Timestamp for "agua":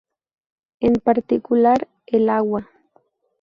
2.29-2.67